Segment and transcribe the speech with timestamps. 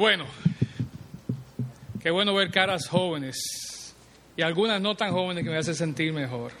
[0.00, 0.24] Bueno,
[2.02, 3.94] qué bueno ver caras jóvenes
[4.34, 6.52] y algunas no tan jóvenes que me hacen sentir mejor.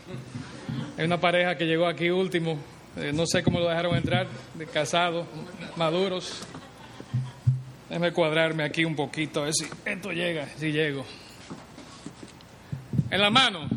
[0.98, 2.58] Hay una pareja que llegó aquí último,
[2.98, 5.26] eh, no sé cómo lo dejaron entrar, de casados,
[5.74, 6.42] maduros.
[7.88, 11.06] Déjame cuadrarme aquí un poquito, a ver si esto llega, si llego.
[13.10, 13.70] En la mano,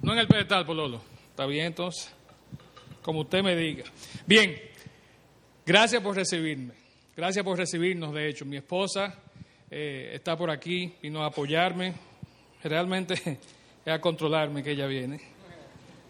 [0.00, 1.02] no en el pedestal, Pololo.
[1.28, 2.10] ¿Está bien entonces?
[3.02, 3.84] Como usted me diga.
[4.26, 4.56] Bien,
[5.66, 6.81] gracias por recibirme.
[7.22, 8.44] Gracias por recibirnos, de hecho.
[8.44, 9.14] Mi esposa
[9.70, 11.94] eh, está por aquí, vino a apoyarme.
[12.64, 13.14] Realmente
[13.86, 15.20] es a controlarme que ella viene.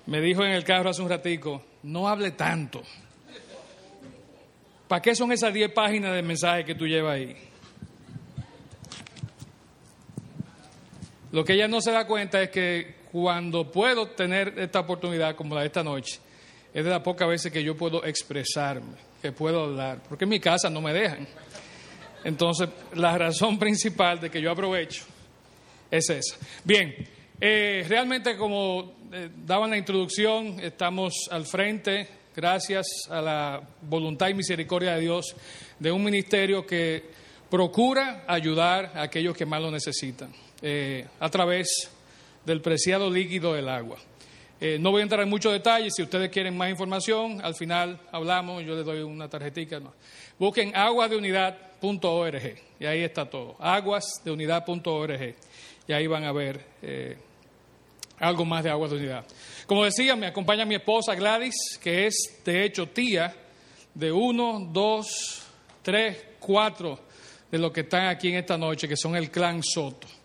[0.06, 2.82] Me dijo en el carro hace un ratico, no hable tanto.
[4.88, 7.36] ¿Para qué son esas 10 páginas de mensaje que tú llevas ahí?
[11.30, 15.54] Lo que ella no se da cuenta es que cuando puedo tener esta oportunidad como
[15.56, 16.20] la de esta noche,
[16.72, 20.40] es de las pocas veces que yo puedo expresarme que puedo hablar, porque en mi
[20.40, 21.26] casa no me dejan.
[22.24, 25.04] Entonces, la razón principal de que yo aprovecho
[25.90, 26.36] es esa.
[26.64, 26.94] Bien,
[27.40, 34.34] eh, realmente como eh, daban la introducción, estamos al frente, gracias a la voluntad y
[34.34, 35.36] misericordia de Dios,
[35.78, 37.04] de un ministerio que
[37.50, 41.90] procura ayudar a aquellos que más lo necesitan, eh, a través
[42.44, 43.98] del preciado líquido del agua.
[44.64, 47.98] Eh, no voy a entrar en muchos detalles, si ustedes quieren más información, al final
[48.12, 49.80] hablamos, yo les doy una tarjetita.
[50.38, 55.34] Busquen aguasdeunidad.org y ahí está todo, aguasdeunidad.org
[55.88, 57.16] y ahí van a ver eh,
[58.20, 59.26] algo más de Aguas de Unidad.
[59.66, 63.34] Como decía, me acompaña mi esposa Gladys, que es de hecho tía
[63.92, 65.42] de uno, dos,
[65.82, 67.00] tres, cuatro
[67.50, 70.21] de los que están aquí en esta noche, que son el clan Soto.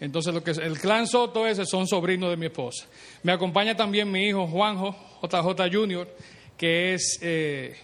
[0.00, 2.86] Entonces, lo que el clan Soto ese son sobrinos de mi esposa.
[3.22, 6.08] Me acompaña también mi hijo Juanjo, JJ Junior,
[6.56, 7.76] que es eh,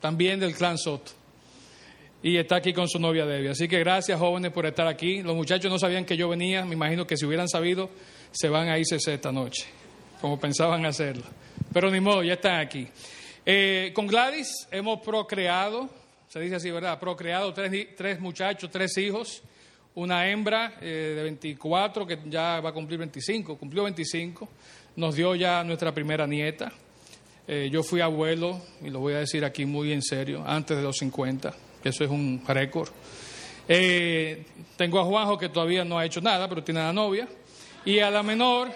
[0.00, 1.12] también del clan Soto.
[2.22, 3.48] Y está aquí con su novia Debbie.
[3.48, 5.22] Así que gracias, jóvenes, por estar aquí.
[5.22, 6.64] Los muchachos no sabían que yo venía.
[6.64, 7.90] Me imagino que si hubieran sabido,
[8.30, 9.64] se van a irse esta noche,
[10.20, 11.24] como pensaban hacerlo.
[11.72, 12.86] Pero ni modo, ya están aquí.
[13.44, 15.88] Eh, con Gladys hemos procreado,
[16.28, 17.00] se dice así, ¿verdad?
[17.00, 19.42] Procreado tres, tres muchachos, tres hijos
[19.94, 24.48] una hembra eh, de 24 que ya va a cumplir 25, cumplió 25,
[24.96, 26.72] nos dio ya nuestra primera nieta.
[27.46, 30.82] Eh, yo fui abuelo, y lo voy a decir aquí muy en serio, antes de
[30.82, 31.52] los 50,
[31.82, 32.88] que eso es un récord.
[33.68, 34.44] Eh,
[34.76, 37.28] tengo a Juanjo que todavía no ha hecho nada, pero tiene a la novia.
[37.84, 38.70] Y a la menor,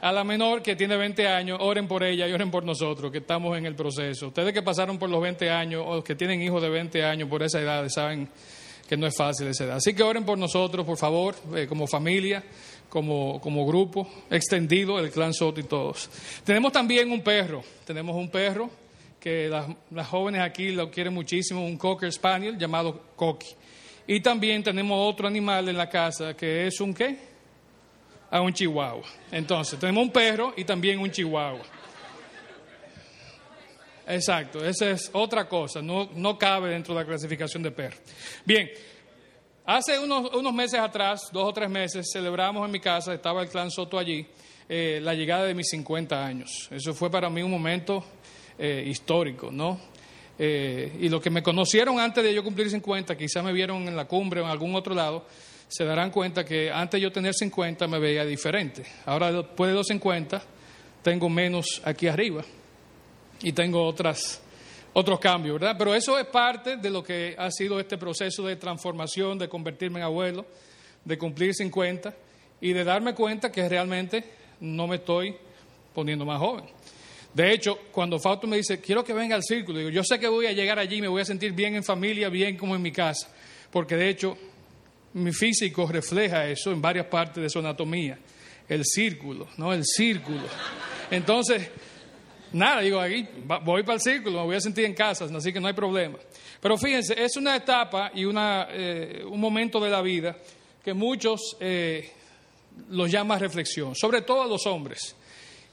[0.00, 3.18] a la menor que tiene 20 años, oren por ella y oren por nosotros, que
[3.18, 4.28] estamos en el proceso.
[4.28, 7.42] Ustedes que pasaron por los 20 años o que tienen hijos de 20 años por
[7.42, 8.28] esa edad, saben
[8.90, 9.76] que no es fácil esa edad.
[9.76, 12.42] Así que oren por nosotros, por favor, eh, como familia,
[12.88, 16.10] como, como grupo extendido, el clan Soto y todos.
[16.42, 18.68] Tenemos también un perro, tenemos un perro
[19.20, 23.54] que las, jóvenes aquí lo quieren muchísimo, un Cocker Spaniel llamado Coqui.
[24.08, 27.16] Y también tenemos otro animal en la casa que es un qué?
[28.28, 29.06] A ah, un chihuahua.
[29.30, 31.62] Entonces, tenemos un perro y también un chihuahua.
[34.10, 37.96] Exacto, esa es otra cosa, no, no cabe dentro de la clasificación de perro.
[38.44, 38.68] Bien,
[39.64, 43.48] hace unos, unos, meses atrás, dos o tres meses, celebramos en mi casa, estaba el
[43.48, 44.26] clan Soto allí,
[44.68, 46.68] eh, la llegada de mis 50 años.
[46.72, 48.04] Eso fue para mí un momento
[48.58, 49.78] eh, histórico, ¿no?
[50.36, 53.94] Eh, y los que me conocieron antes de yo cumplir 50, quizás me vieron en
[53.94, 55.24] la cumbre o en algún otro lado,
[55.68, 58.82] se darán cuenta que antes de yo tener 50 me veía diferente.
[59.06, 60.42] Ahora, después de los 50,
[61.02, 62.42] tengo menos aquí arriba
[63.42, 64.42] y tengo otras,
[64.92, 65.76] otros cambios, ¿verdad?
[65.78, 70.00] Pero eso es parte de lo que ha sido este proceso de transformación, de convertirme
[70.00, 70.46] en abuelo,
[71.04, 72.14] de cumplir 50
[72.60, 74.24] y de darme cuenta que realmente
[74.60, 75.36] no me estoy
[75.94, 76.64] poniendo más joven.
[77.32, 80.28] De hecho, cuando Fausto me dice, quiero que venga al círculo, digo, yo sé que
[80.28, 82.90] voy a llegar allí, me voy a sentir bien en familia, bien como en mi
[82.90, 83.28] casa,
[83.70, 84.36] porque de hecho
[85.14, 88.18] mi físico refleja eso en varias partes de su anatomía,
[88.68, 89.72] el círculo, ¿no?
[89.72, 90.42] El círculo.
[91.10, 91.70] Entonces,
[92.52, 93.26] Nada, digo, aquí
[93.62, 96.18] voy para el círculo, me voy a sentir en casa, así que no hay problema.
[96.60, 100.36] Pero fíjense, es una etapa y una, eh, un momento de la vida
[100.84, 102.10] que muchos eh,
[102.90, 105.14] los llama reflexión, sobre todo a los hombres.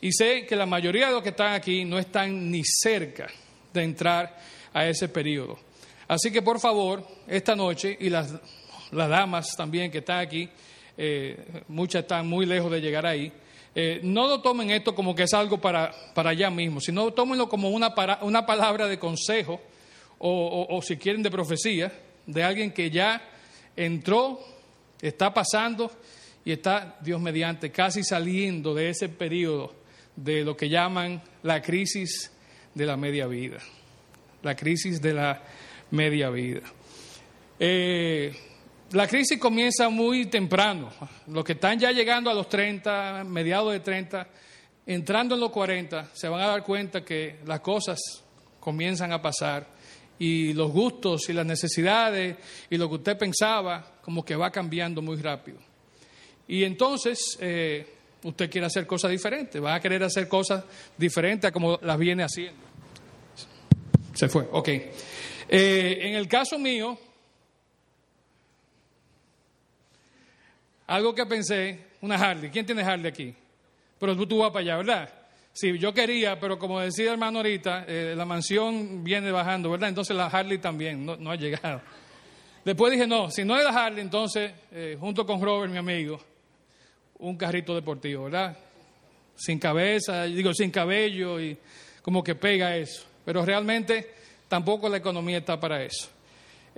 [0.01, 3.27] Y sé que la mayoría de los que están aquí no están ni cerca
[3.73, 4.37] de entrar
[4.71, 5.57] a ese periodo.
[6.07, 8.33] Así que por favor, esta noche, y las,
[8.91, 10.47] las damas también que están aquí,
[10.95, 13.31] eh, muchas están muy lejos de llegar ahí,
[13.79, 17.47] eh, no lo tomen esto como que es algo para, para allá mismo, sino tómenlo
[17.47, 19.61] como una, una palabra de consejo
[20.17, 21.93] o, si quieren de profecía
[22.25, 23.21] de alguien que ya
[23.75, 24.39] entró,
[24.99, 25.91] está pasando
[26.43, 29.75] y está, Dios mediante, casi saliendo de ese periodo
[30.15, 32.31] de lo que llaman la crisis
[32.73, 33.59] de la media vida.
[34.41, 35.43] La crisis de la
[35.91, 36.61] media vida.
[37.59, 38.35] Eh,
[38.91, 40.89] la crisis comienza muy temprano.
[41.27, 44.27] Los que están ya llegando a los 30, mediados de 30,
[44.85, 47.99] entrando en los 40, se van a dar cuenta que las cosas
[48.59, 49.67] comienzan a pasar
[50.19, 52.37] y los gustos y las necesidades
[52.69, 55.59] y lo que usted pensaba como que va cambiando muy rápido.
[56.47, 57.85] Y entonces eh,
[58.23, 60.63] usted quiere hacer cosas diferentes, va a querer hacer cosas
[60.97, 62.61] diferentes a como las viene haciendo.
[64.13, 64.69] Se fue, ok.
[65.49, 66.97] Eh, en el caso mío,
[70.87, 72.49] algo que pensé, una Harley.
[72.49, 73.35] ¿Quién tiene Harley aquí?
[73.99, 75.09] Pero tú vas para allá, ¿verdad?
[75.53, 79.89] Sí, yo quería, pero como decía hermano ahorita, eh, la mansión viene bajando, ¿verdad?
[79.89, 81.81] Entonces la Harley también no, ha llegado.
[82.63, 86.19] Después dije, no, si no es la Harley, entonces, eh, junto con Robert, mi amigo,
[87.19, 88.55] un carrito deportivo, ¿verdad?
[89.35, 91.57] Sin cabeza, digo, sin cabello y
[92.01, 93.03] como que pega eso.
[93.25, 94.13] Pero realmente
[94.47, 96.09] tampoco la economía está para eso.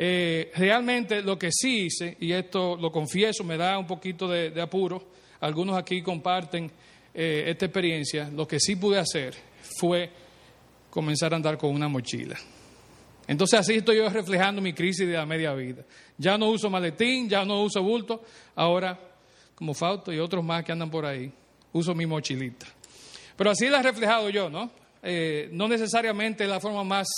[0.01, 4.61] Eh, realmente lo que sí hice, y esto lo confieso, me da un poquito de,
[4.61, 5.03] apuro,
[5.41, 6.71] algunos aquí comparten
[7.13, 9.35] eh, esta experiencia, lo que sí pude hacer
[9.77, 10.09] fue
[10.89, 12.37] comenzar a andar con una mochila.
[13.27, 15.83] Entonces así estoy yo reflejando mi crisis de la media vida.
[16.17, 18.23] Ya no uso maletín, ya no uso bulto,
[18.55, 18.97] ahora,
[19.53, 21.29] como Fausto y otros más que andan por ahí,
[21.73, 22.67] uso mi mochilita.
[23.35, 24.71] Pero así la he reflejado yo, ¿no?
[25.03, 27.09] Eh, no necesariamente la forma más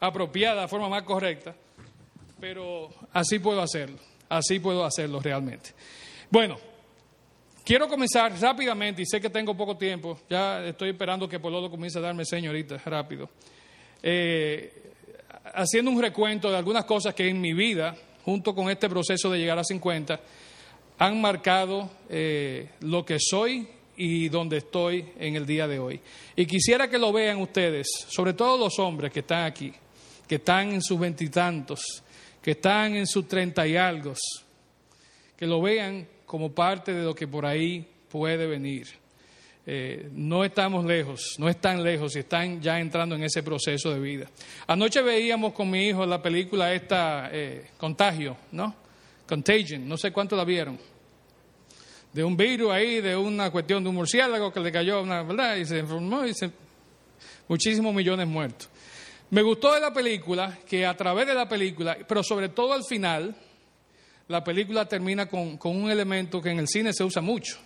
[0.00, 1.54] apropiada, la forma más correcta,
[2.40, 3.98] pero así puedo hacerlo,
[4.28, 5.70] así puedo hacerlo realmente.
[6.30, 6.58] Bueno,
[7.64, 11.98] quiero comenzar rápidamente, y sé que tengo poco tiempo, ya estoy esperando que Pololo comience
[11.98, 13.30] a darme señorita, rápido,
[14.02, 14.92] eh,
[15.54, 19.38] haciendo un recuento de algunas cosas que en mi vida, junto con este proceso de
[19.38, 20.20] llegar a 50,
[20.98, 26.00] han marcado eh, lo que soy y donde estoy en el día de hoy.
[26.34, 29.72] Y quisiera que lo vean ustedes, sobre todo los hombres que están aquí,
[30.26, 32.02] que están en sus veintitantos,
[32.46, 34.14] que están en sus treinta y algo,
[35.36, 38.86] que lo vean como parte de lo que por ahí puede venir.
[39.66, 43.98] Eh, no estamos lejos, no están lejos y están ya entrando en ese proceso de
[43.98, 44.30] vida.
[44.68, 48.76] Anoche veíamos con mi hijo la película esta, eh, Contagio, ¿no?
[49.26, 50.78] Contagion, no sé cuánto la vieron.
[52.12, 55.56] De un virus ahí, de una cuestión de un murciélago que le cayó, una, ¿verdad?
[55.56, 56.48] Y se enfermó y se...
[57.48, 58.68] Muchísimos millones muertos.
[59.30, 62.84] Me gustó de la película que a través de la película, pero sobre todo al
[62.84, 63.34] final,
[64.28, 67.58] la película termina con, un elemento que en el cine se usa mucho,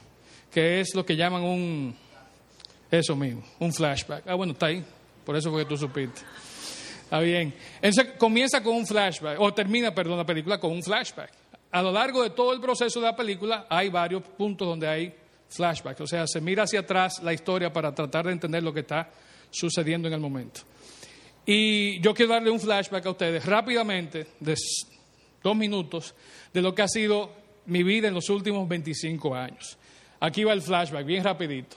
[0.50, 1.94] que es lo que llaman un,
[2.90, 4.26] eso mismo, un flashback.
[4.26, 4.82] Ah, bueno, está ahí,
[5.24, 6.22] por eso fue que tú supiste.
[7.04, 7.52] Está bien.
[7.82, 11.30] Entonces comienza con un flashback, o termina, perdón, la película con un flashback.
[11.72, 15.14] A lo largo de todo el proceso de la película hay varios puntos donde hay
[15.50, 18.80] flashbacks, o sea, se mira hacia atrás la historia para tratar de entender lo que
[18.80, 19.10] está
[19.50, 20.62] sucediendo en el momento.
[21.52, 24.54] Y yo quiero darle un flashback a ustedes rápidamente, de
[25.42, 26.14] dos minutos,
[26.54, 27.32] de lo que ha sido
[27.66, 29.76] mi vida en los últimos 25 años.
[30.20, 31.76] Aquí va el flashback, bien rapidito.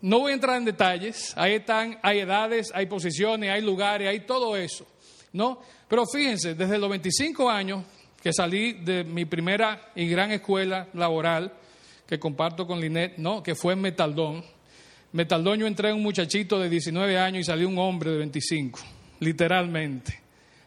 [0.00, 4.20] No voy a entrar en detalles, ahí están, hay edades, hay posiciones, hay lugares, hay
[4.20, 4.86] todo eso,
[5.32, 5.60] ¿no?
[5.88, 7.82] Pero fíjense, desde los 25 años
[8.22, 11.52] que salí de mi primera y gran escuela laboral,
[12.06, 13.42] que comparto con Linet, ¿no?
[13.42, 14.44] Que fue en Metaldón,
[15.12, 18.78] Metaldoño entré un muchachito de 19 años y salió un hombre de 25,
[19.20, 20.20] literalmente,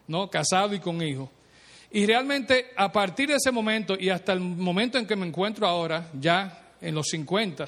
[0.08, 0.30] ¿no?
[0.32, 1.30] Casado y con hijos.
[1.92, 5.68] Y realmente a partir de ese momento y hasta el momento en que me encuentro
[5.68, 7.68] ahora, ya en los 50,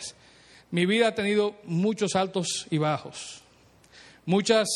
[0.71, 3.43] mi vida ha tenido muchos altos y bajos,
[4.25, 4.67] muchas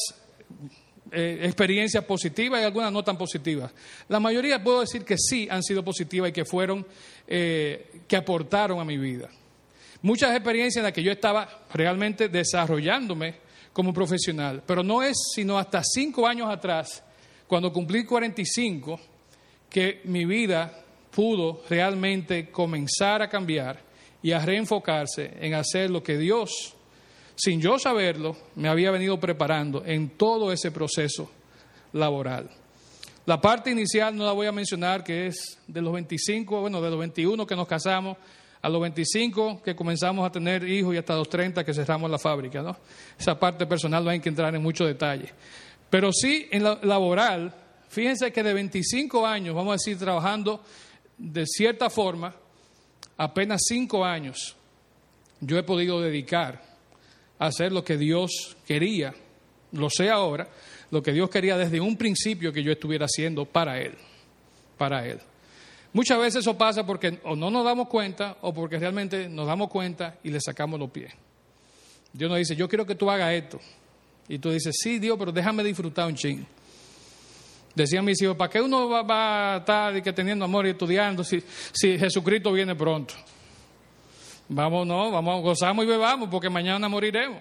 [1.11, 3.71] eh, experiencias positivas y algunas no tan positivas.
[4.07, 6.85] La mayoría puedo decir que sí han sido positivas y que fueron,
[7.27, 9.29] eh, que aportaron a mi vida
[10.01, 13.35] muchas experiencias en las que yo estaba realmente desarrollándome
[13.73, 17.03] como profesional, pero no es sino hasta cinco años atrás,
[17.47, 18.99] cuando cumplí 45,
[19.69, 23.79] que mi vida pudo realmente comenzar a cambiar
[24.21, 26.73] y a reenfocarse en hacer lo que Dios,
[27.35, 31.29] sin yo saberlo, me había venido preparando en todo ese proceso
[31.93, 32.49] laboral.
[33.27, 36.89] La parte inicial no la voy a mencionar, que es de los 25, bueno, de
[36.89, 38.17] los 21 que nos casamos,
[38.61, 42.17] a los 25 que comenzamos a tener hijos y hasta los 30 que cerramos la
[42.17, 42.61] fábrica.
[42.61, 42.75] ¿no?
[43.17, 45.31] Esa parte personal no hay que entrar en mucho detalle.
[45.89, 47.53] Pero sí en la laboral,
[47.89, 50.61] fíjense que de 25 años, vamos a decir, trabajando
[51.17, 52.33] de cierta forma,
[53.17, 54.55] apenas 5 años
[55.39, 56.61] yo he podido dedicar
[57.39, 59.13] a hacer lo que Dios quería,
[59.71, 60.47] lo sé ahora,
[60.91, 63.93] lo que Dios quería desde un principio que yo estuviera haciendo para Él,
[64.77, 65.19] para Él.
[65.93, 69.69] Muchas veces eso pasa porque o no nos damos cuenta o porque realmente nos damos
[69.69, 71.13] cuenta y le sacamos los pies.
[72.13, 73.59] Dios nos dice, yo quiero que tú hagas esto.
[74.27, 76.45] Y tú dices, sí, Dios, pero déjame disfrutar un ching.
[77.73, 81.43] Decían mis hijos, ¿para qué uno va, a estar que teniendo amor y estudiando si,
[81.71, 83.13] si Jesucristo viene pronto?
[84.49, 87.39] Vamos, no, vamos, gozamos y bebamos porque mañana moriremos.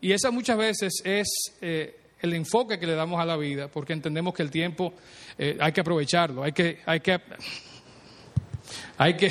[0.00, 1.28] Y esa muchas veces es
[1.62, 4.94] eh, el enfoque que le damos a la vida, porque entendemos que el tiempo
[5.38, 7.20] eh, hay que aprovecharlo, hay que, hay que,
[8.96, 9.28] hay que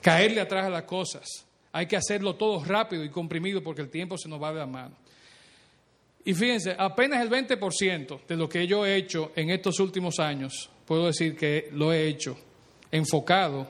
[0.00, 1.24] caerle atrás a las cosas,
[1.72, 4.66] hay que hacerlo todo rápido y comprimido porque el tiempo se nos va de la
[4.66, 4.96] mano.
[6.24, 10.70] Y fíjense, apenas el 20% de lo que yo he hecho en estos últimos años,
[10.86, 12.36] puedo decir que lo he hecho
[12.90, 13.66] enfocado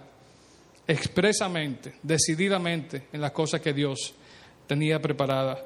[0.86, 4.14] expresamente, decididamente en las cosas que Dios
[4.66, 5.58] tenía preparadas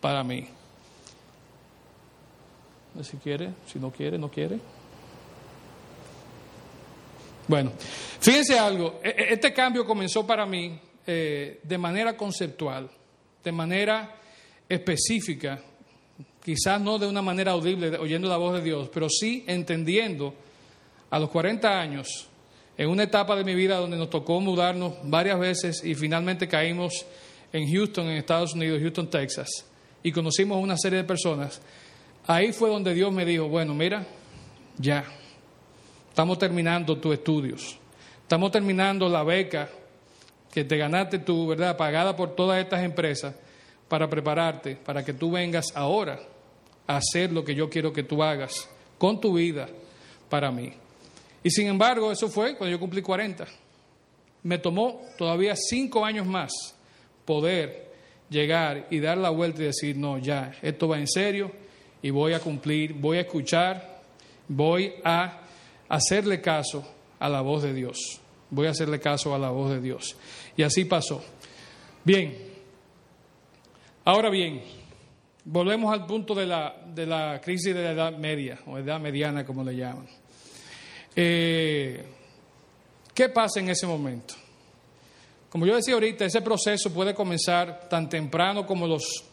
[0.00, 0.48] para mí.
[3.04, 4.58] Si quiere, si no quiere, no quiere.
[7.48, 7.72] Bueno,
[8.20, 12.90] fíjense algo, e, e, este cambio comenzó para mí eh, de manera conceptual,
[13.44, 14.16] de manera
[14.68, 15.60] específica,
[16.44, 20.34] quizás no de una manera audible, oyendo la voz de Dios, pero sí entendiendo
[21.10, 22.28] a los 40 años,
[22.76, 27.06] en una etapa de mi vida donde nos tocó mudarnos varias veces y finalmente caímos
[27.52, 29.48] en Houston, en Estados Unidos, Houston, Texas,
[30.02, 31.60] y conocimos una serie de personas
[32.26, 34.04] Ahí fue donde Dios me dijo, bueno, mira,
[34.78, 35.04] ya,
[36.08, 37.78] estamos terminando tus estudios,
[38.22, 39.68] estamos terminando la beca
[40.50, 41.76] que te ganaste tú, ¿verdad?
[41.76, 43.34] Pagada por todas estas empresas
[43.88, 46.18] para prepararte, para que tú vengas ahora
[46.86, 48.68] a hacer lo que yo quiero que tú hagas
[48.98, 49.68] con tu vida
[50.28, 50.72] para mí.
[51.44, 53.46] Y sin embargo, eso fue cuando yo cumplí 40.
[54.42, 56.52] Me tomó todavía cinco años más
[57.24, 57.92] poder
[58.28, 61.52] llegar y dar la vuelta y decir, no, ya, esto va en serio,
[62.06, 64.00] y voy a cumplir, voy a escuchar,
[64.46, 65.40] voy a
[65.88, 66.86] hacerle caso
[67.18, 68.20] a la voz de Dios.
[68.48, 70.16] Voy a hacerle caso a la voz de Dios.
[70.56, 71.20] Y así pasó.
[72.04, 72.32] Bien,
[74.04, 74.62] ahora bien,
[75.46, 79.44] volvemos al punto de la, de la crisis de la edad media, o edad mediana
[79.44, 80.06] como le llaman.
[81.16, 82.04] Eh,
[83.12, 84.34] ¿Qué pasa en ese momento?
[85.50, 89.24] Como yo decía ahorita, ese proceso puede comenzar tan temprano como los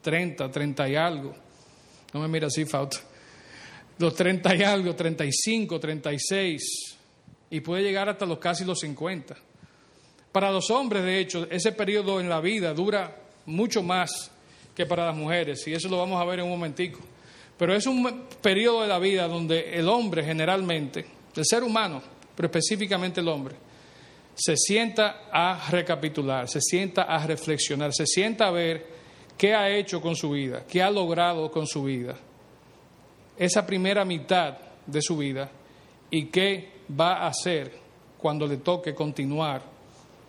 [0.00, 1.45] 30, 30 y algo
[2.12, 2.98] no me mira así, falta.
[3.98, 6.96] Los 30 y algo, 35, 36,
[7.50, 9.36] y puede llegar hasta los casi los 50.
[10.32, 14.30] Para los hombres, de hecho, ese periodo en la vida dura mucho más
[14.74, 17.00] que para las mujeres, y eso lo vamos a ver en un momentico.
[17.56, 22.02] Pero es un periodo de la vida donde el hombre generalmente, el ser humano,
[22.34, 23.54] pero específicamente el hombre,
[24.34, 28.95] se sienta a recapitular, se sienta a reflexionar, se sienta a ver
[29.36, 32.16] qué ha hecho con su vida, qué ha logrado con su vida,
[33.36, 35.50] esa primera mitad de su vida
[36.10, 37.72] y qué va a hacer
[38.18, 39.62] cuando le toque continuar,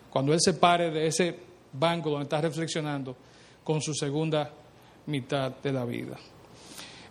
[0.10, 1.36] cuando él se pare de ese
[1.74, 3.16] banco donde está reflexionando
[3.64, 4.52] con su segunda
[5.06, 6.18] mitad de la vida.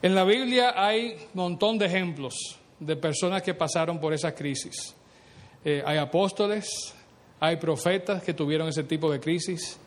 [0.03, 4.95] En la Biblia hay un montón de ejemplos de personas que pasaron por esa crisis.
[5.65, 6.95] Eh, hay apóstoles,
[7.41, 9.79] hay profetas que tuvieron ese tipo de crisis,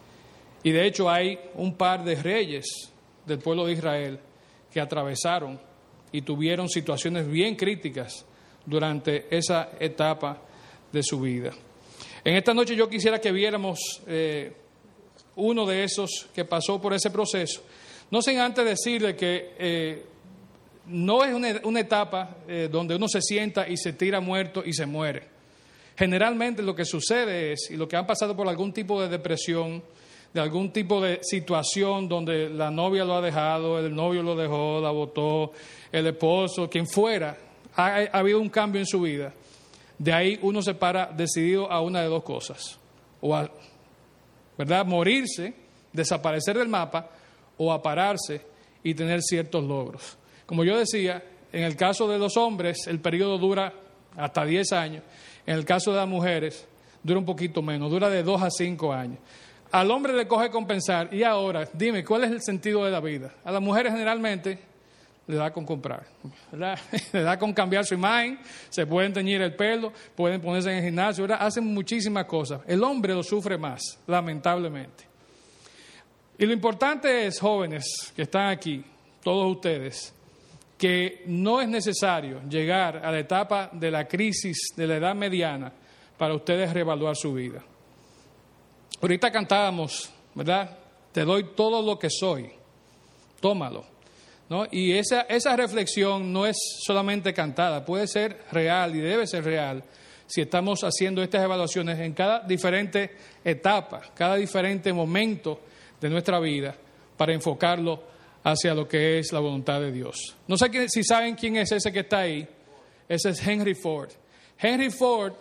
[0.63, 2.91] y de hecho hay un par de reyes
[3.25, 4.19] del pueblo de Israel
[4.71, 5.59] que atravesaron
[6.11, 8.25] y tuvieron situaciones bien críticas
[8.65, 10.41] durante esa etapa
[10.91, 11.51] de su vida.
[12.23, 14.53] En esta noche yo quisiera que viéramos eh,
[15.35, 17.63] uno de esos que pasó por ese proceso.
[18.11, 20.05] No sin antes decirle que eh,
[20.87, 24.85] no es una, etapa eh, donde uno se sienta y se tira muerto y se
[24.85, 25.23] muere.
[25.95, 29.83] Generalmente lo que sucede es, y lo que han pasado por algún tipo de depresión,
[30.33, 34.79] de algún tipo de situación donde la novia lo ha dejado, el novio lo dejó,
[34.81, 35.53] la votó,
[35.91, 37.37] el esposo, quien fuera,
[37.75, 39.33] ha, habido un cambio en su vida.
[39.97, 42.77] De ahí uno se para decidido a una de dos cosas,
[43.21, 43.49] o a
[44.57, 44.85] ¿verdad?
[44.85, 45.53] morirse,
[45.91, 47.09] desaparecer del mapa,
[47.57, 48.41] o a pararse
[48.83, 50.17] y tener ciertos logros.
[50.45, 53.73] Como yo decía, en el caso de los hombres el periodo dura
[54.15, 55.03] hasta 10 años,
[55.45, 56.65] en el caso de las mujeres
[57.03, 59.19] dura un poquito menos, dura de 2 a 5 años.
[59.71, 61.13] Al hombre le coge compensar.
[61.13, 63.33] Y ahora, dime, ¿cuál es el sentido de la vida?
[63.43, 64.57] A las mujeres generalmente
[65.27, 66.07] le da con comprar,
[67.13, 70.83] le da con cambiar su imagen, se pueden teñir el pelo, pueden ponerse en el
[70.85, 72.61] gimnasio, hacen muchísimas cosas.
[72.65, 75.03] El hombre lo sufre más, lamentablemente.
[76.35, 78.83] Y lo importante es, jóvenes que están aquí,
[79.21, 80.13] todos ustedes,
[80.79, 85.71] que no es necesario llegar a la etapa de la crisis de la edad mediana
[86.17, 87.61] para ustedes reevaluar su vida.
[89.01, 90.77] Ahorita cantábamos, ¿verdad?
[91.11, 92.49] Te doy todo lo que soy,
[93.39, 93.85] tómalo.
[94.49, 94.65] ¿no?
[94.71, 99.83] Y esa, esa reflexión no es solamente cantada, puede ser real y debe ser real
[100.29, 105.61] si estamos haciendo estas evaluaciones en cada diferente etapa, cada diferente momento
[105.99, 106.75] de nuestra vida,
[107.17, 108.03] para enfocarlo
[108.43, 110.35] hacia lo que es la voluntad de Dios.
[110.47, 112.47] No sé si saben quién es ese que está ahí.
[113.07, 114.11] Ese es Henry Ford.
[114.59, 115.33] Henry Ford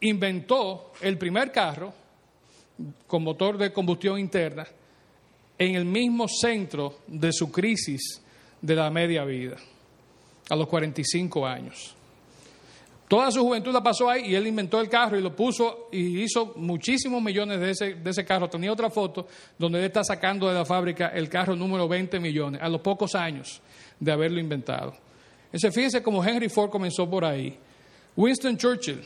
[0.00, 1.92] inventó el primer carro
[3.06, 4.66] con motor de combustión interna
[5.58, 8.22] en el mismo centro de su crisis
[8.60, 9.56] de la media vida,
[10.50, 11.94] a los 45 años.
[13.08, 16.22] Toda su juventud la pasó ahí y él inventó el carro y lo puso y
[16.22, 18.50] hizo muchísimos millones de ese, de ese carro.
[18.50, 22.60] Tenía otra foto donde él está sacando de la fábrica el carro número 20 millones,
[22.60, 23.60] a los pocos años
[24.00, 24.94] de haberlo inventado.
[25.46, 27.56] Entonces, fíjense cómo Henry Ford comenzó por ahí.
[28.16, 29.00] Winston Churchill,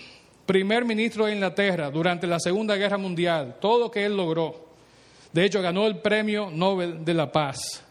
[0.50, 4.66] primer ministro de Inglaterra durante la Segunda Guerra Mundial, todo lo que él logró.
[5.32, 7.84] De hecho, ganó el premio Nobel de la Paz.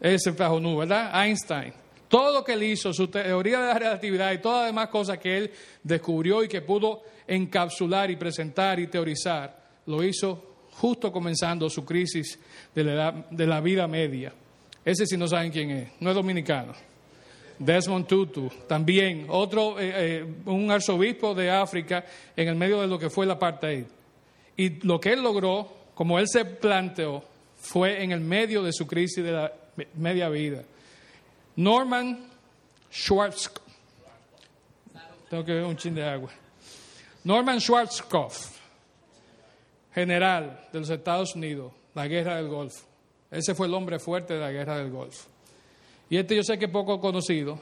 [0.00, 1.24] Ese Nobel, ¿verdad?
[1.24, 1.72] Einstein.
[2.08, 5.18] Todo lo que él hizo, su teoría de la relatividad y todas las demás cosas
[5.18, 5.52] que él
[5.84, 9.56] descubrió y que pudo encapsular y presentar y teorizar,
[9.86, 12.36] lo hizo justo comenzando su crisis
[12.74, 14.32] de la, de la vida media.
[14.84, 16.72] Ese sí no saben quién es, no es dominicano.
[17.58, 22.04] Desmond Tutu, también otro, eh, eh, un arzobispo de África
[22.36, 23.84] en el medio de lo que fue el apartheid.
[24.56, 27.22] Y lo que él logró, como él se planteó,
[27.56, 29.52] fue en el medio de su crisis de la
[29.94, 30.62] media vida.
[31.56, 32.28] Norman
[32.92, 33.66] Schwarzkopf,
[35.30, 36.30] tengo que ver un chin de agua.
[37.24, 38.56] Norman Schwarzkopf,
[39.94, 42.86] general de los Estados Unidos, la guerra del Golfo.
[43.30, 45.28] Ese fue el hombre fuerte de la guerra del Golfo.
[46.08, 47.60] Y este yo sé que poco conocido,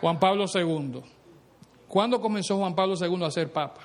[0.00, 1.00] Juan Pablo II.
[1.88, 3.80] ¿Cuándo comenzó Juan Pablo II a ser papa?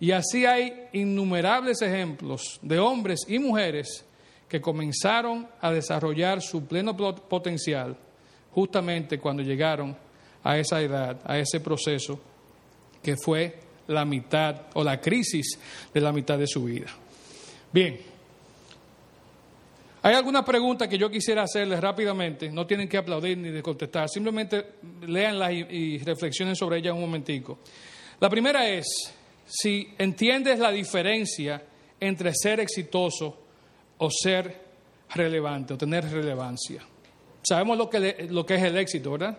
[0.00, 4.04] Y así hay innumerables ejemplos de hombres y mujeres
[4.48, 7.96] que comenzaron a desarrollar su pleno potencial
[8.52, 9.96] justamente cuando llegaron
[10.42, 12.18] a esa edad, a ese proceso
[13.02, 15.58] que fue la mitad o la crisis
[15.92, 16.88] de la mitad de su vida.
[17.72, 17.98] Bien,
[20.02, 24.74] hay algunas preguntas que yo quisiera hacerles rápidamente, no tienen que aplaudir ni contestar, simplemente
[25.06, 27.60] léanlas y, y reflexionen sobre ellas un momentico.
[28.20, 28.86] La primera es,
[29.46, 31.62] si entiendes la diferencia
[32.00, 33.36] entre ser exitoso
[33.98, 34.60] o ser
[35.14, 36.82] relevante o tener relevancia.
[37.42, 39.38] Sabemos lo que, lo que es el éxito, ¿verdad?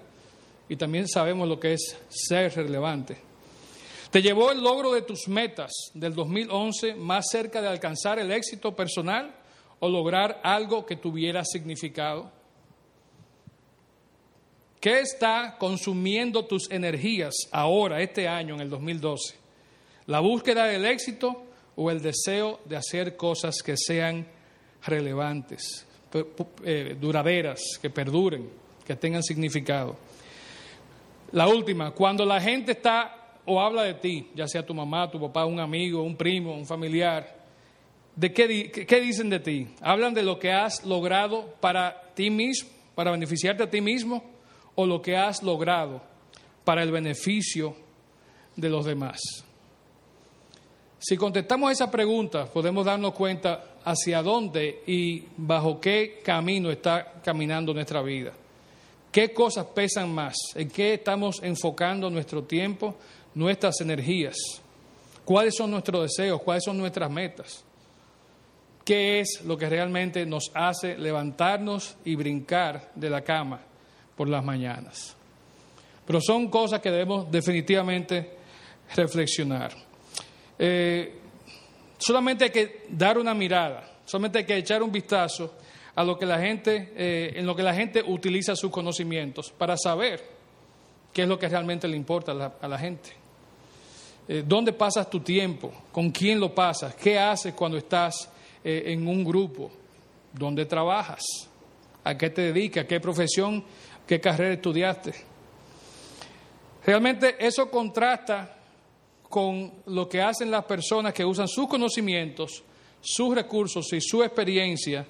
[0.70, 3.18] Y también sabemos lo que es ser relevante.
[4.12, 8.76] ¿Te llevó el logro de tus metas del 2011 más cerca de alcanzar el éxito
[8.76, 9.34] personal
[9.84, 12.32] o lograr algo que tuviera significado?
[14.80, 19.36] ¿Qué está consumiendo tus energías ahora, este año, en el 2012?
[20.06, 21.44] ¿La búsqueda del éxito
[21.76, 24.26] o el deseo de hacer cosas que sean
[24.86, 25.86] relevantes,
[26.64, 28.50] eh, duraderas, que perduren,
[28.86, 29.98] que tengan significado.
[31.34, 35.20] La última, cuando la gente está o habla de ti, ya sea tu mamá, tu
[35.20, 37.43] papá, un amigo, un primo, un familiar,
[38.16, 39.68] ¿de qué, dicen de ti?
[39.82, 44.24] ¿Hablan de lo que has logrado para ti mismo, para beneficiarte a ti mismo,
[44.76, 46.02] o lo que has logrado
[46.64, 47.76] para el beneficio
[48.56, 49.20] de los demás?
[51.00, 57.74] Si contestamos esa pregunta, podemos darnos cuenta hacia dónde y bajo qué camino está caminando
[57.74, 58.32] nuestra vida.
[59.12, 60.34] ¿Qué cosas pesan más?
[60.56, 62.96] ¿En qué estamos enfocando nuestro tiempo,
[63.36, 64.36] nuestras energías?
[65.26, 66.42] ¿Cuáles son nuestros deseos?
[66.42, 67.64] ¿Cuáles son nuestras metas?
[68.84, 73.62] ¿Qué es lo que realmente nos hace levantarnos y brincar de la cama
[74.16, 75.16] por las mañanas?
[76.06, 78.38] Pero son cosas que debemos definitivamente
[78.96, 79.72] reflexionar.
[80.60, 81.20] Eh,
[82.06, 85.54] Solamente hay que dar una mirada, solamente hay que echar un vistazo
[85.96, 89.78] a lo que la gente, eh, en lo que la gente utiliza sus conocimientos para
[89.78, 90.22] saber
[91.14, 93.12] qué es lo que realmente le importa a la, gente.
[94.28, 95.72] Eh, ¿Dónde pasas tu tiempo?
[95.94, 96.94] ¿Con quién lo pasas?
[96.96, 98.30] ¿Qué haces cuando estás
[98.64, 99.72] eh, en un grupo?
[100.34, 101.24] ¿Dónde trabajas?
[102.04, 102.86] ¿A qué te dedicas?
[102.86, 103.64] ¿Qué profesión?
[104.08, 105.14] ¿Qué carrera estudiaste?
[106.86, 108.58] Realmente eso contrasta
[109.30, 112.64] con lo que hacen las personas que usan sus conocimientos,
[113.02, 115.06] sus recursos y su experiencia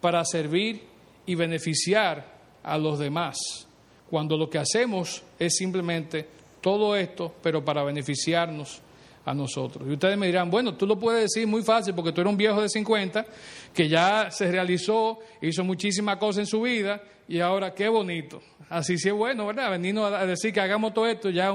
[0.00, 0.82] para servir
[1.26, 3.66] y beneficiar a los demás,
[4.08, 6.26] cuando lo que hacemos es simplemente
[6.60, 8.80] todo esto, pero para beneficiarnos
[9.24, 9.88] a nosotros.
[9.88, 12.36] Y ustedes me dirán, bueno, tú lo puedes decir muy fácil porque tú eres un
[12.36, 13.24] viejo de 50
[13.72, 18.42] que ya se realizó, hizo muchísimas cosas en su vida y ahora qué bonito.
[18.68, 19.70] Así sí es bueno, ¿verdad?
[19.70, 21.52] Venirnos a decir que hagamos todo esto ya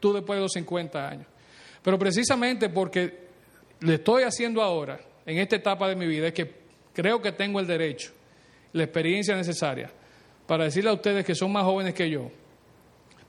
[0.00, 1.26] tú después de los 50 años.
[1.82, 3.28] Pero precisamente porque
[3.80, 7.60] le estoy haciendo ahora, en esta etapa de mi vida, es que creo que tengo
[7.60, 8.12] el derecho,
[8.72, 9.90] la experiencia necesaria
[10.46, 12.30] para decirle a ustedes que son más jóvenes que yo,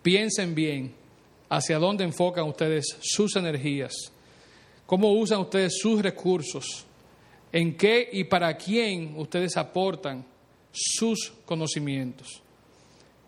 [0.01, 0.93] piensen bien
[1.55, 3.93] hacia dónde enfocan ustedes sus energías,
[4.87, 6.85] cómo usan ustedes sus recursos
[7.51, 10.25] en qué y para quién ustedes aportan
[10.71, 12.41] sus conocimientos.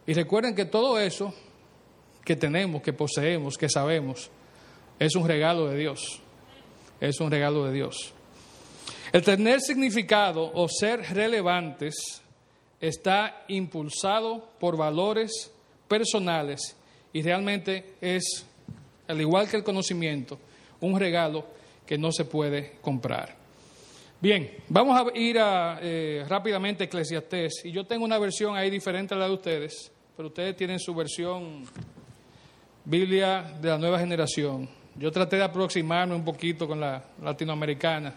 [0.07, 1.33] Y recuerden que todo eso
[2.23, 4.31] que tenemos, que poseemos, que sabemos,
[4.97, 6.19] es un regalo de Dios.
[6.99, 8.13] Es un regalo de Dios.
[9.11, 12.23] El tener significado o ser relevantes
[12.81, 15.51] está impulsado por valores
[15.87, 16.75] personales
[17.15, 18.45] y realmente es,
[19.07, 20.37] al igual que el conocimiento,
[20.81, 21.45] un regalo
[21.87, 23.33] que no se puede comprar.
[24.19, 27.63] Bien, vamos a ir eh, rápidamente a Eclesiastés.
[27.63, 30.93] Y yo tengo una versión ahí diferente a la de ustedes, pero ustedes tienen su
[30.93, 31.63] versión
[32.83, 34.67] Biblia de la nueva generación.
[34.97, 38.13] Yo traté de aproximarme un poquito con la latinoamericana.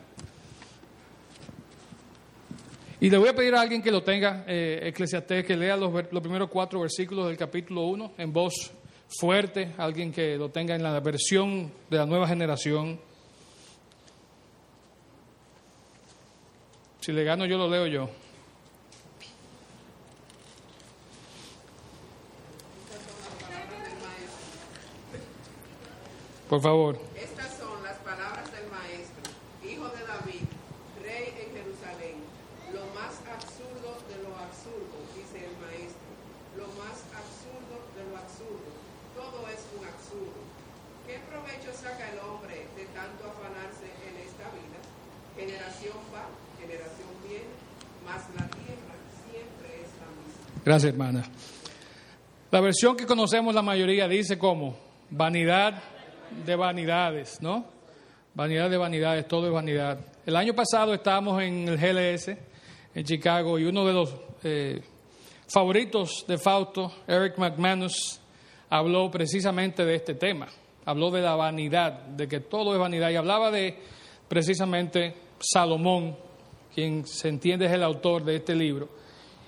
[2.99, 5.93] Y le voy a pedir a alguien que lo tenga, eh, Eclesiastés, que lea los,
[6.11, 8.73] los, primeros cuatro versículos del capítulo 1 en voz
[9.09, 13.01] fuerte, alguien que lo tenga en la versión de la nueva generación.
[17.01, 18.11] Si le gano yo, lo leo yo.
[26.49, 27.08] Por favor.
[50.69, 51.25] Gracias, hermana.
[52.51, 54.77] La versión que conocemos la mayoría dice como
[55.09, 55.83] vanidad
[56.45, 57.65] de vanidades, ¿no?
[58.35, 59.99] Vanidad de vanidades, todo es vanidad.
[60.27, 62.37] El año pasado estábamos en el GLS,
[62.95, 64.83] en Chicago, y uno de los eh,
[65.51, 68.21] favoritos de Fausto, Eric McManus,
[68.69, 70.49] habló precisamente de este tema.
[70.85, 73.75] Habló de la vanidad, de que todo es vanidad, y hablaba de
[74.29, 76.15] precisamente Salomón,
[76.75, 78.99] quien se entiende es el autor de este libro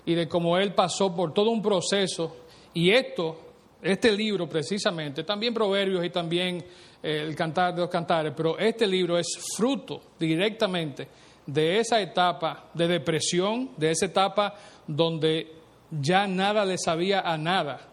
[0.06, 2.36] y de cómo él pasó por todo un proceso.
[2.74, 3.38] Y esto,
[3.82, 6.64] este libro precisamente, también Proverbios y también
[7.02, 11.08] eh, el Cantar de los Cantares, pero este libro es fruto directamente
[11.46, 14.54] de esa etapa de depresión, de esa etapa
[14.86, 15.52] donde
[15.90, 17.88] ya nada le sabía a nada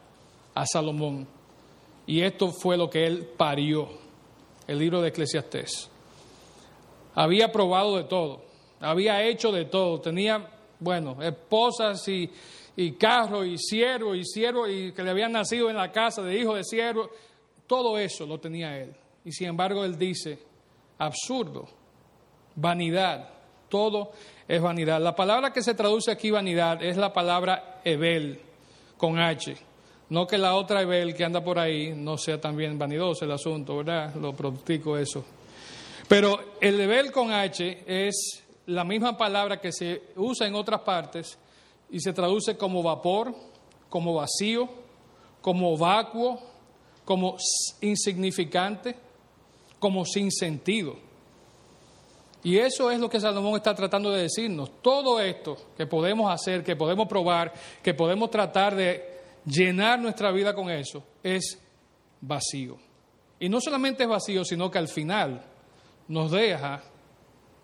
[0.53, 1.27] a Salomón.
[2.05, 3.89] Y esto fue lo que él parió,
[4.67, 5.89] el libro de Eclesiastés.
[7.15, 8.43] Había probado de todo,
[8.79, 12.29] había hecho de todo, tenía bueno, esposas y,
[12.75, 16.37] y carros y siervos y siervos y que le habían nacido en la casa de
[16.37, 17.09] hijo de siervo,
[17.65, 18.95] todo eso lo tenía él.
[19.25, 20.39] Y sin embargo él dice,
[20.97, 21.67] absurdo,
[22.55, 23.29] vanidad,
[23.69, 24.11] todo
[24.47, 25.01] es vanidad.
[25.01, 28.39] La palabra que se traduce aquí vanidad es la palabra Ebel,
[28.95, 29.55] con H.
[30.09, 33.77] No que la otra Ebel que anda por ahí no sea también vanidoso el asunto,
[33.77, 34.15] ¿verdad?
[34.15, 35.25] Lo practico eso.
[36.07, 41.37] Pero el Ebel con H es la misma palabra que se usa en otras partes
[41.89, 43.33] y se traduce como vapor,
[43.89, 44.67] como vacío,
[45.41, 46.39] como vacuo,
[47.05, 47.37] como
[47.81, 48.95] insignificante,
[49.79, 50.97] como sin sentido.
[52.43, 54.81] Y eso es lo que Salomón está tratando de decirnos.
[54.81, 60.53] Todo esto que podemos hacer, que podemos probar, que podemos tratar de llenar nuestra vida
[60.53, 61.57] con eso, es
[62.19, 62.77] vacío.
[63.39, 65.41] Y no solamente es vacío, sino que al final
[66.07, 66.83] nos deja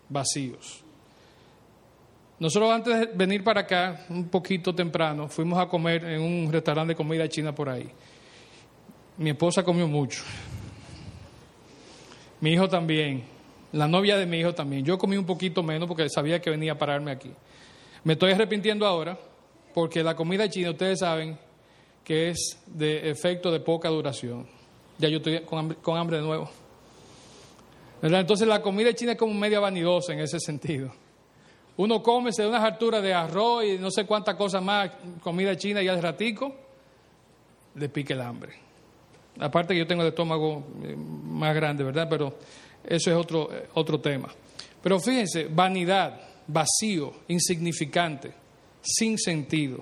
[0.08, 0.83] vacíos.
[2.38, 6.92] Nosotros antes de venir para acá, un poquito temprano, fuimos a comer en un restaurante
[6.92, 7.88] de comida china por ahí.
[9.16, 10.22] Mi esposa comió mucho.
[12.40, 13.24] Mi hijo también.
[13.72, 14.84] La novia de mi hijo también.
[14.84, 17.30] Yo comí un poquito menos porque sabía que venía a pararme aquí.
[18.02, 19.16] Me estoy arrepintiendo ahora
[19.72, 21.38] porque la comida china, ustedes saben
[22.04, 24.46] que es de efecto de poca duración.
[24.98, 26.50] Ya yo estoy con hambre, de nuevo.
[28.02, 30.92] Entonces la comida china es como media vanidosa en ese sentido.
[31.76, 35.56] Uno come, se da unas alturas de arroz y no sé cuántas cosas más, comida
[35.56, 36.54] china y al ratico
[37.74, 38.54] le pique el hambre.
[39.40, 42.06] Aparte que yo tengo el estómago eh, más grande, ¿verdad?
[42.08, 42.38] Pero
[42.84, 44.28] eso es otro, eh, otro tema.
[44.80, 48.32] Pero fíjense, vanidad, vacío, insignificante,
[48.80, 49.78] sin sentido.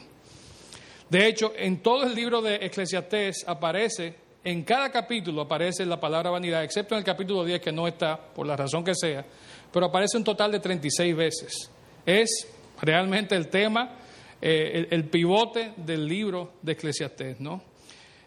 [1.11, 6.31] De hecho, en todo el libro de Eclesiastés aparece, en cada capítulo aparece la palabra
[6.31, 9.23] vanidad, excepto en el capítulo 10 que no está, por la razón que sea,
[9.71, 11.71] pero aparece un total de 36 veces.
[12.05, 12.49] Es
[12.81, 13.97] realmente el tema,
[14.41, 17.63] eh, el, pivote del libro de Eclesiastés, ¿no?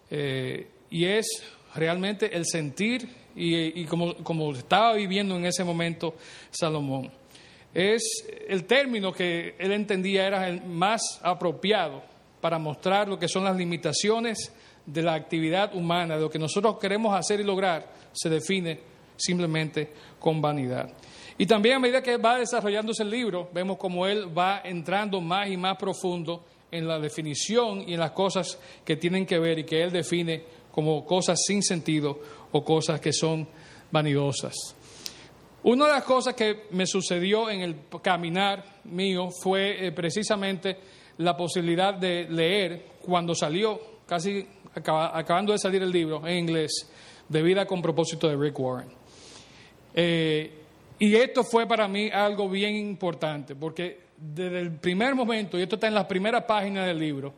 [0.10, 1.44] Eh, y es
[1.76, 6.16] realmente el sentir y, como, como, estaba viviendo en ese momento
[6.52, 7.12] Salomón.
[7.74, 12.02] Es el término que él entendía era el más apropiado
[12.40, 14.54] para mostrar lo que son las limitaciones
[14.86, 18.80] de la actividad humana, de lo que nosotros queremos hacer y lograr, se define
[19.18, 20.90] simplemente con vanidad.
[21.38, 25.50] Y también a medida que va desarrollándose el libro, vemos como él va entrando más
[25.50, 29.66] y más profundo en la definición y en las cosas que tienen que ver y
[29.66, 32.20] que él define como cosas sin sentido
[32.52, 33.48] o cosas que son
[33.92, 34.76] vanidosas.
[35.64, 40.78] Una de las cosas que me sucedió en el caminar mío fue eh, precisamente
[41.18, 46.90] la posibilidad de leer cuando salió, casi acabando de salir el libro en inglés,
[47.28, 48.90] de vida con propósito de Rick Warren.
[49.94, 50.65] Eh,
[51.00, 55.76] y esto fue para mí algo bien importante, porque desde el primer momento, y esto
[55.76, 57.34] está en la primera página del libro,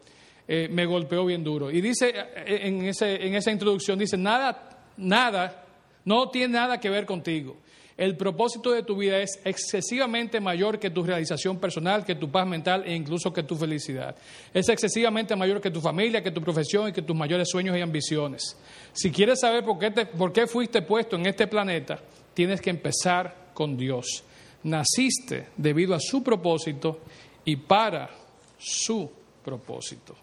[0.48, 1.70] eh, me golpeó bien duro.
[1.72, 2.13] Y dice
[2.46, 5.65] en, ese, en esa introducción, dice, nada, nada,
[6.06, 7.58] no tiene nada que ver contigo
[7.98, 12.46] el propósito de tu vida es excesivamente mayor que tu realización personal, que tu paz
[12.46, 14.15] mental e incluso que tu felicidad.
[14.54, 17.82] Es excesivamente mayor que tu familia, que tu profesión y que tus mayores sueños y
[17.82, 18.56] ambiciones.
[18.93, 22.00] Si quieres saber por qué, por qué fuiste puesto en este planeta,
[22.36, 24.24] tienes que empezar con Dios.
[24.65, 27.00] Naciste debido a su propósito
[27.43, 28.08] y para
[28.56, 29.10] su
[29.43, 30.15] propósito.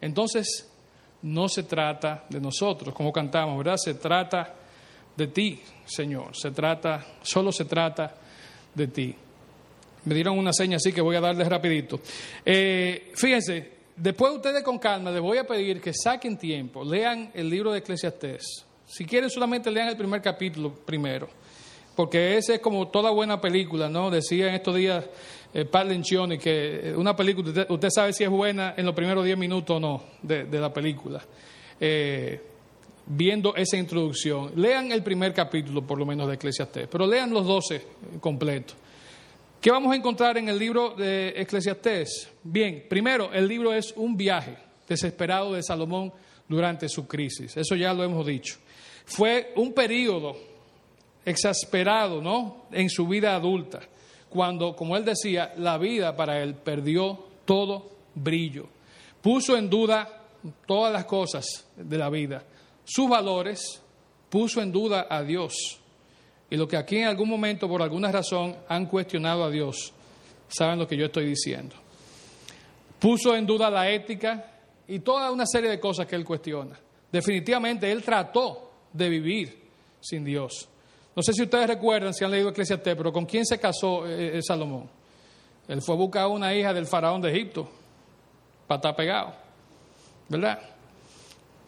[0.00, 0.68] Entonces,
[1.22, 3.76] no se trata de nosotros, como cantamos, ¿verdad?
[3.76, 4.56] Se trata
[5.16, 6.36] de ti, Señor.
[6.36, 8.12] Se trata, solo se trata
[8.74, 9.14] de ti.
[10.06, 12.00] Me dieron una seña así que voy a darles rapidito.
[12.44, 17.48] Eh, fíjense, después ustedes con calma les voy a pedir que saquen tiempo, lean el
[17.48, 18.66] libro de Eclesiastés.
[18.84, 21.28] Si quieren solamente lean el primer capítulo primero,
[21.94, 24.10] porque ese es como toda buena película, ¿no?
[24.10, 25.04] Decía en estos días
[25.52, 25.88] eh, Pat
[26.40, 30.02] que una película, usted, sabe si es buena en los primeros 10 minutos o no
[30.22, 31.22] de, la película.
[31.78, 32.40] Eh,
[33.06, 34.52] viendo esa introducción.
[34.56, 37.82] Lean el primer capítulo, por lo menos, de Eclesiastés, pero lean los doce
[38.20, 38.76] completos.
[39.60, 42.30] ¿Qué vamos a encontrar en el libro de Eclesiastés?
[42.42, 46.12] Bien, primero, el libro es un viaje desesperado de Salomón
[46.48, 47.56] durante su crisis.
[47.56, 48.56] Eso ya lo hemos dicho.
[49.06, 50.36] Fue un periodo
[51.24, 52.66] exasperado, ¿no?
[52.72, 53.80] En su vida adulta,
[54.28, 58.66] cuando, como él decía, la vida para él perdió todo brillo.
[59.22, 60.22] Puso en duda
[60.66, 62.44] todas las cosas de la vida
[62.84, 63.80] sus valores,
[64.28, 65.80] puso en duda a Dios.
[66.50, 69.92] Y lo que aquí en algún momento, por alguna razón, han cuestionado a Dios,
[70.48, 71.74] saben lo que yo estoy diciendo.
[72.98, 74.52] Puso en duda la ética
[74.86, 76.78] y toda una serie de cosas que él cuestiona.
[77.10, 79.62] Definitivamente él trató de vivir
[80.00, 80.68] sin Dios.
[81.16, 84.38] No sé si ustedes recuerdan, si han leído Eclesiastés, pero ¿con quién se casó eh,
[84.38, 84.88] eh, Salomón?
[85.68, 87.68] Él fue a buscar una hija del faraón de Egipto
[88.66, 89.34] para estar pegado,
[90.28, 90.58] ¿verdad?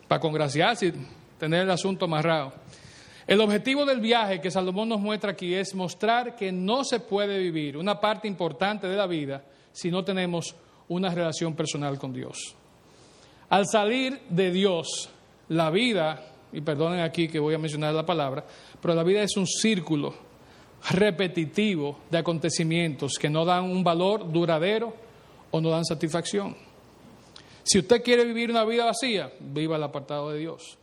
[0.08, 0.92] para congraciarse y
[1.38, 2.52] tener el asunto amarrado.
[3.26, 7.38] El objetivo del viaje que Salomón nos muestra aquí es mostrar que no se puede
[7.38, 10.54] vivir una parte importante de la vida si no tenemos
[10.88, 12.54] una relación personal con Dios.
[13.48, 15.10] Al salir de Dios,
[15.48, 16.22] la vida,
[16.56, 18.42] y perdonen aquí que voy a mencionar la palabra,
[18.80, 20.14] pero la vida es un círculo
[20.90, 24.94] repetitivo de acontecimientos que no dan un valor duradero
[25.50, 26.56] o no dan satisfacción.
[27.62, 30.78] Si usted quiere vivir una vida vacía, viva el apartado de Dios.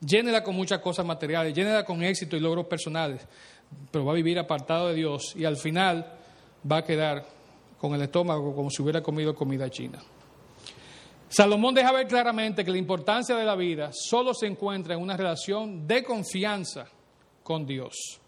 [0.00, 3.24] Llénela con muchas cosas materiales, llénela con éxito y logros personales,
[3.92, 6.18] pero va a vivir apartado de Dios y al final
[6.70, 7.24] va a quedar
[7.78, 10.00] con el estómago como si hubiera comido comida china.
[11.28, 15.16] Salomón deja ver claramente que la importancia de la vida solo se encuentra en una
[15.16, 16.86] relación de confianza
[17.42, 18.20] con Dios.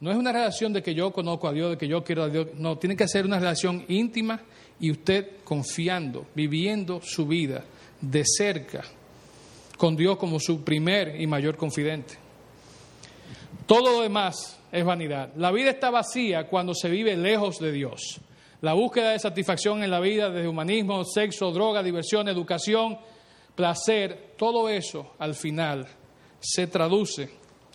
[0.00, 2.28] No es una relación de que yo conozco a Dios, de que yo quiero a
[2.28, 2.48] Dios.
[2.54, 4.40] No, tiene que ser una relación íntima
[4.78, 7.64] y usted confiando, viviendo su vida
[8.00, 8.84] de cerca
[9.78, 12.14] con Dios como su primer y mayor confidente.
[13.66, 15.32] Todo lo demás es vanidad.
[15.36, 18.20] La vida está vacía cuando se vive lejos de Dios.
[18.66, 22.98] La búsqueda de satisfacción en la vida, desde humanismo, sexo, droga, diversión, educación,
[23.54, 25.86] placer, todo eso al final
[26.40, 27.30] se traduce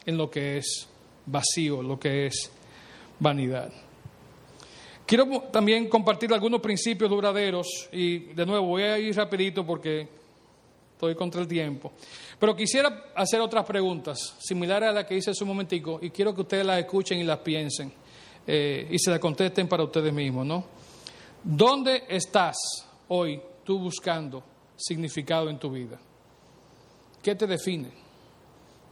[0.06, 0.90] en lo que es
[1.26, 2.52] vacío, lo que es
[3.20, 3.72] vanidad.
[5.06, 10.10] Quiero también compartir algunos principios duraderos y de nuevo voy a ir rapidito porque
[10.92, 11.94] estoy contra el tiempo.
[12.38, 16.36] Pero quisiera hacer otras preguntas similares a las que hice hace un momentico y quiero
[16.36, 17.94] que ustedes las escuchen y las piensen
[18.46, 20.81] eh, y se las contesten para ustedes mismos, ¿no?
[21.44, 22.56] ¿Dónde estás
[23.08, 24.44] hoy tú buscando
[24.76, 26.00] significado en tu vida?
[27.22, 27.90] ¿Qué te define?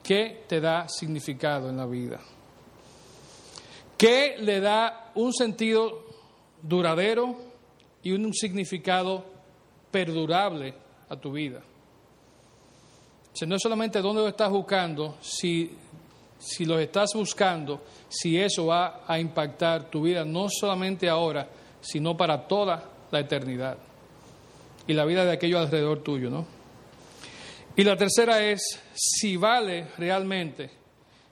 [0.02, 2.20] ¿Qué te da significado en la vida?
[3.96, 6.06] ¿Qué le da un sentido
[6.62, 7.36] duradero
[8.02, 9.26] y un significado
[9.92, 10.74] perdurable
[11.08, 11.62] a tu vida?
[13.42, 15.72] O no es solamente dónde lo estás buscando, si,
[16.40, 21.48] si lo estás buscando, si eso va a impactar tu vida, no solamente ahora,
[21.82, 23.78] sino para toda la eternidad
[24.88, 26.46] y la vida de aquello alrededor tuyo, ¿no?
[27.76, 30.70] Y la tercera es si vale realmente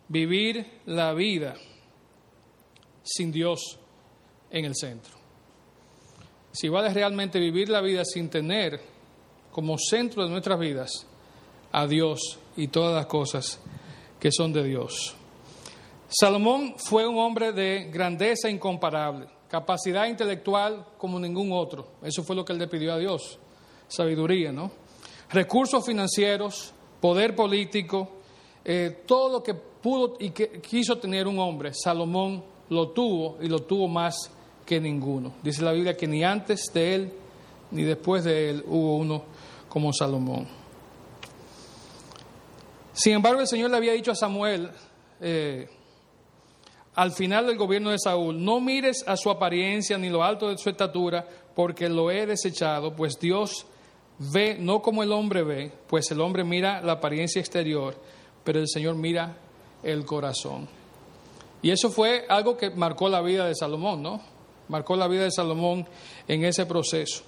[0.08, 1.56] vivir la vida
[3.04, 3.80] sin Dios
[4.50, 5.18] en el centro.
[6.52, 8.80] Si vale realmente vivir la vida sin tener
[9.52, 11.06] como centro de nuestras vidas
[11.72, 13.60] a Dios y todas las cosas
[14.20, 15.16] que son de Dios.
[16.08, 21.88] Salomón fue un hombre de grandeza incomparable, capacidad intelectual como ningún otro.
[22.02, 23.40] Eso fue lo que él le pidió a Dios,
[23.88, 24.72] sabiduría, ¿no?
[25.30, 28.10] Recursos financieros, poder político,
[28.64, 33.48] eh, todo lo que pudo y que quiso tener un hombre, Salomón lo tuvo y
[33.48, 34.32] lo tuvo más
[34.66, 35.34] que ninguno.
[35.42, 37.14] Dice la Biblia que ni antes de él
[37.72, 39.24] ni después de él hubo uno
[39.70, 40.48] como Salomón.
[42.94, 44.72] Sin embargo, el Señor le había dicho a Samuel,
[45.22, 45.70] eh,
[46.98, 50.58] al final del gobierno de Saúl, no mires a su apariencia ni lo alto de
[50.58, 53.68] su estatura, porque lo he desechado, pues Dios
[54.18, 57.96] ve no como el hombre ve, pues el hombre mira la apariencia exterior,
[58.44, 59.38] pero el Señor mira
[59.84, 60.68] el corazón.
[61.62, 64.20] Y eso fue algo que marcó la vida de Salomón, ¿no?
[64.68, 65.86] Marcó la vida de Salomón
[66.28, 67.22] en ese proceso.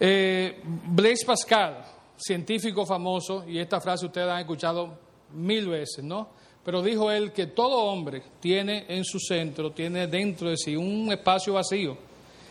[0.00, 1.84] Eh, Blaise Pascal,
[2.16, 4.98] científico famoso, y esta frase ustedes han escuchado
[5.34, 6.37] mil veces, ¿no?
[6.64, 11.10] Pero dijo él que todo hombre tiene en su centro, tiene dentro de sí un
[11.12, 11.96] espacio vacío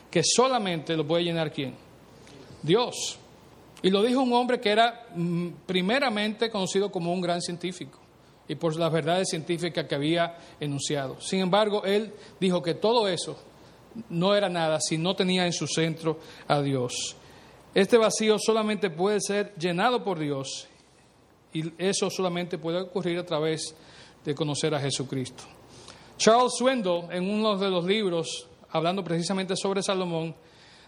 [0.10, 1.76] que solamente lo puede llenar quién?
[2.64, 3.20] Dios.
[3.82, 8.00] Y lo dijo un hombre que era mm, primeramente conocido como un gran científico
[8.48, 11.20] y por las verdades científicas que había enunciado.
[11.20, 13.38] Sin embargo, él dijo que todo eso
[14.10, 17.16] no era nada si no tenía en su centro a Dios.
[17.74, 20.68] Este vacío solamente puede ser llenado por Dios
[21.54, 23.97] y eso solamente puede ocurrir a través de
[24.36, 25.44] conocer a Jesucristo.
[26.18, 30.36] Charles Swindoll, en uno de los libros, hablando precisamente sobre Salomón,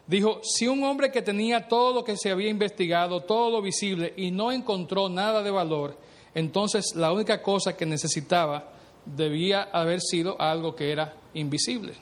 [0.08, 4.14] dijo, si un hombre que tenía todo lo que se había investigado, todo lo visible,
[4.18, 5.96] y no encontró nada de valor,
[6.34, 8.72] entonces la única cosa que necesitaba
[9.06, 11.94] debía haber sido algo que era invisible,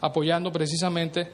[0.00, 1.32] apoyando precisamente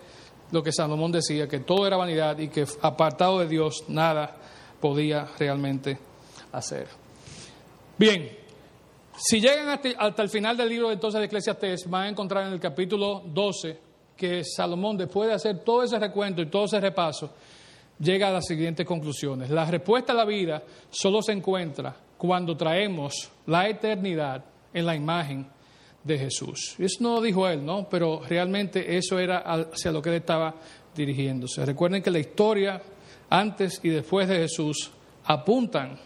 [0.51, 4.37] lo que Salomón decía, que todo era vanidad y que apartado de Dios nada
[4.81, 5.99] podía realmente
[6.53, 6.87] hacer.
[7.99, 8.44] Bien,
[9.17, 12.61] si llegan hasta, el final del libro entonces de Eclesiastes, van a encontrar en el
[12.61, 13.79] capítulo 12
[14.17, 17.31] que Salomón, después de hacer todo ese recuento y todo ese repaso,
[17.99, 19.51] llega a las siguientes conclusiones.
[19.51, 25.47] La respuesta a la vida solo se encuentra cuando traemos la eternidad en la imagen
[26.03, 26.75] de Jesús.
[26.79, 27.89] Eso no lo dijo él, ¿no?
[27.89, 30.55] Pero realmente eso era hacia lo que él estaba
[30.95, 31.65] dirigiéndose.
[31.65, 32.81] Recuerden que la historia
[33.31, 34.91] antes y después de Jesús
[35.25, 35.99] apuntan,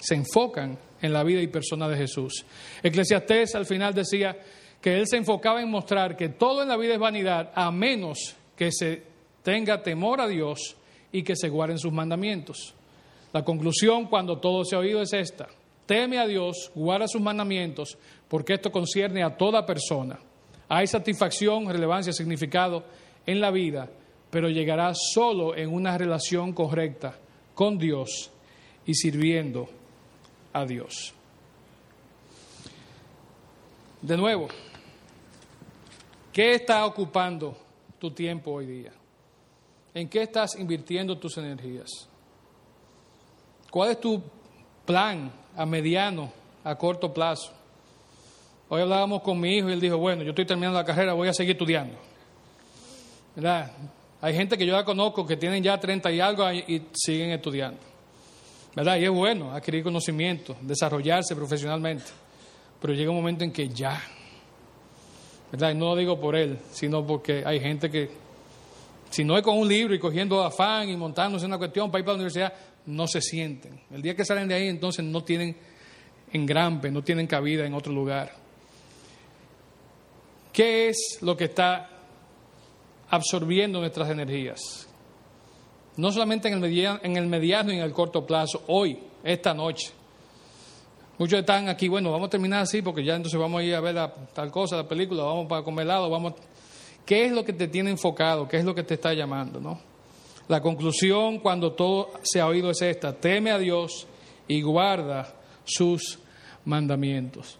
[0.00, 2.44] se enfocan en la vida y persona de Jesús.
[2.82, 4.36] Eclesiastés al final decía
[4.80, 8.34] que él se enfocaba en mostrar que todo en la vida es vanidad a menos
[8.56, 9.02] que se
[9.42, 10.76] tenga temor a Dios
[11.12, 12.74] y que se guarden sus mandamientos.
[13.32, 15.48] La conclusión cuando todo se ha oído es esta.
[15.86, 17.96] Teme a Dios, guarda sus mandamientos,
[18.28, 20.18] porque esto concierne a toda persona.
[20.68, 22.84] Hay satisfacción, relevancia, significado
[23.24, 23.88] en la vida,
[24.30, 27.14] pero llegará solo en una relación correcta
[27.54, 28.30] con Dios
[28.84, 29.68] y sirviendo
[30.58, 31.12] a Dios.
[34.02, 34.48] De nuevo,
[36.32, 37.56] ¿qué está ocupando
[37.98, 38.92] tu tiempo hoy día?
[39.94, 42.08] ¿En qué estás invirtiendo tus energías?
[43.70, 44.22] ¿Cuál es tu
[44.86, 47.52] plan a mediano, a corto plazo?
[48.68, 51.28] Hoy hablábamos con mi hijo y él dijo, bueno, yo estoy terminando la carrera, voy
[51.28, 51.96] a seguir estudiando.
[53.34, 53.72] ¿Verdad?
[54.20, 57.80] Hay gente que yo ya conozco que tienen ya 30 y algo y siguen estudiando.
[58.78, 58.96] ¿Verdad?
[58.96, 62.04] Y es bueno adquirir conocimiento, desarrollarse profesionalmente.
[62.80, 64.00] Pero llega un momento en que ya.
[65.50, 65.72] ¿Verdad?
[65.72, 68.08] Y no lo digo por él, sino porque hay gente que
[69.10, 72.04] si no es con un libro y cogiendo afán y montándose una cuestión para ir
[72.04, 72.52] para la universidad,
[72.86, 73.80] no se sienten.
[73.92, 75.56] El día que salen de ahí, entonces no tienen
[76.32, 78.32] engrampe, no tienen cabida en otro lugar.
[80.52, 81.90] ¿Qué es lo que está
[83.10, 84.87] absorbiendo nuestras energías?
[85.98, 89.52] No solamente en el, mediano, en el mediano y en el corto plazo, hoy, esta
[89.52, 89.90] noche.
[91.18, 93.80] Muchos están aquí, bueno, vamos a terminar así porque ya entonces vamos a ir a
[93.80, 93.96] ver
[94.32, 96.34] tal cosa, la película, vamos para comer helado, vamos...
[97.04, 98.46] ¿Qué es lo que te tiene enfocado?
[98.46, 99.60] ¿Qué es lo que te está llamando?
[99.60, 99.80] ¿no?
[100.46, 104.06] La conclusión cuando todo se ha oído es esta, teme a Dios
[104.46, 106.20] y guarda sus
[106.64, 107.58] mandamientos.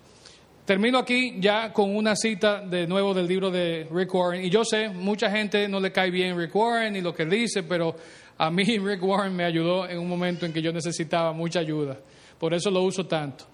[0.64, 4.44] Termino aquí ya con una cita de nuevo del libro de Rick Warren.
[4.44, 7.62] Y yo sé, mucha gente no le cae bien Rick Warren y lo que dice,
[7.62, 7.96] pero
[8.38, 11.98] a mí Rick Warren me ayudó en un momento en que yo necesitaba mucha ayuda.
[12.38, 13.44] Por eso lo uso tanto.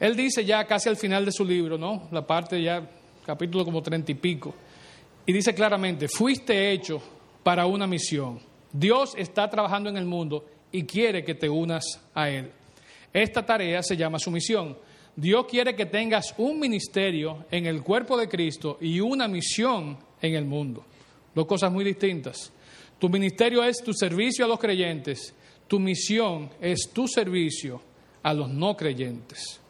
[0.00, 2.08] Él dice ya casi al final de su libro, ¿no?
[2.10, 2.82] La parte ya,
[3.24, 4.52] capítulo como treinta y pico.
[5.24, 7.00] Y dice claramente, fuiste hecho
[7.44, 8.40] para una misión.
[8.72, 12.50] Dios está trabajando en el mundo y quiere que te unas a Él.
[13.12, 14.76] Esta tarea se llama su misión.
[15.14, 20.34] Dios quiere que tengas un ministerio en el cuerpo de Cristo y una misión en
[20.34, 20.84] el mundo.
[21.32, 22.52] Dos cosas muy distintas.
[22.98, 25.34] Tu ministerio es tu servicio a los creyentes,
[25.68, 27.80] tu misión es tu servicio
[28.22, 29.60] a los no creyentes.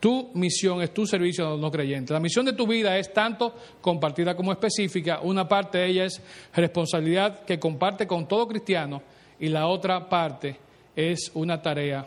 [0.00, 2.10] Tu misión es tu servicio a los no creyentes.
[2.10, 5.20] La misión de tu vida es tanto compartida como específica.
[5.22, 6.20] Una parte de ella es
[6.54, 9.00] responsabilidad que comparte con todo cristiano
[9.40, 10.58] y la otra parte
[10.94, 12.06] es una tarea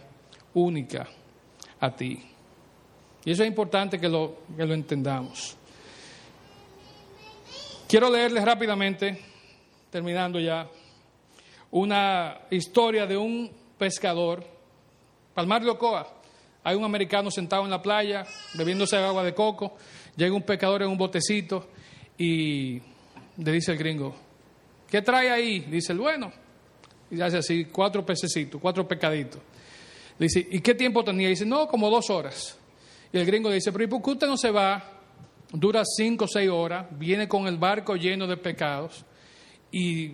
[0.54, 1.08] única
[1.80, 2.20] a ti.
[3.26, 5.58] Y eso es importante que lo, que lo entendamos.
[7.88, 9.20] Quiero leerles rápidamente,
[9.90, 10.68] terminando ya,
[11.72, 14.44] una historia de un pescador,
[15.34, 16.08] Palmar de Ocoa.
[16.64, 18.26] Hay un americano sentado en la playa
[18.56, 19.78] bebiéndose agua de coco.
[20.16, 21.68] Llega un pescador en un botecito
[22.18, 22.82] y
[23.38, 24.16] le dice el gringo,
[24.90, 25.60] ¿qué trae ahí?
[25.60, 26.32] Dice el bueno.
[27.10, 29.42] Y hace así, cuatro pececitos, cuatro pescaditos.
[30.20, 31.30] Le dice, ¿y qué tiempo tenía?
[31.30, 32.58] dice, no, como dos horas.
[33.14, 34.84] Y el gringo dice, pero ¿y por qué usted no se va?
[35.54, 39.06] Dura cinco o seis horas, viene con el barco lleno de pecados
[39.72, 40.14] y,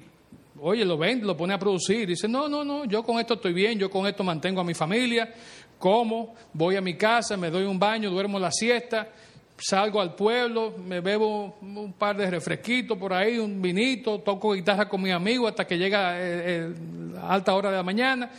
[0.59, 2.07] oye, lo vende, lo pone a producir.
[2.07, 4.73] Dice, no, no, no, yo con esto estoy bien, yo con esto mantengo a mi
[4.73, 5.33] familia,
[5.77, 9.09] como, voy a mi casa, me doy un baño, duermo la siesta,
[9.57, 14.87] salgo al pueblo, me bebo un par de refresquitos por ahí, un vinito, toco guitarra
[14.87, 16.73] con mi amigo hasta que llega eh, eh,
[17.21, 18.29] alta hora de la mañana,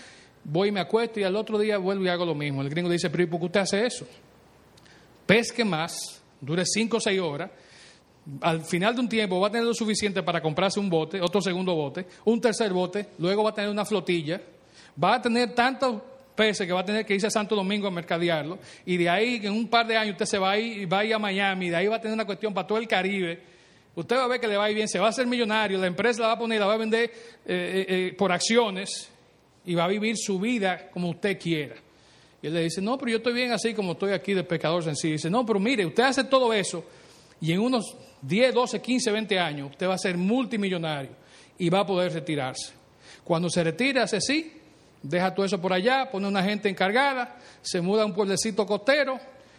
[0.43, 2.63] voy y me acuesto y al otro día vuelvo y hago lo mismo.
[2.63, 4.07] El gringo dice, pero ¿y por qué usted hace eso?
[5.27, 7.51] Pesque más, dure cinco o seis horas,
[8.41, 11.41] al final de un tiempo va a tener lo suficiente para comprarse un bote, otro
[11.41, 14.41] segundo bote, un tercer bote, luego va a tener una flotilla,
[15.03, 16.01] va a tener tantos
[16.35, 19.41] peces que va a tener que irse a Santo Domingo a mercadearlo, y de ahí
[19.43, 21.71] en un par de años usted se va a ir, va a, ir a Miami,
[21.71, 23.55] de ahí va a tener una cuestión para todo el Caribe.
[23.97, 25.79] Usted va a ver que le va a ir bien, se va a hacer millonario,
[25.79, 27.11] la empresa la va a poner, la va a vender eh,
[27.47, 29.09] eh, eh, por acciones
[29.65, 31.77] y va a vivir su vida como usted quiera.
[32.43, 34.83] Y él le dice, no, pero yo estoy bien así como estoy aquí de pecador
[34.83, 35.13] sencillo.
[35.13, 36.85] Dice, no, pero mire, usted hace todo eso
[37.41, 37.97] y en unos
[38.27, 41.11] 10, 12, 15, 20 años usted va a ser multimillonario
[41.59, 42.73] y va a poder retirarse.
[43.23, 44.53] Cuando se retire, hace así,
[45.03, 49.19] deja todo eso por allá, pone una gente encargada, se muda a un pueblecito costero,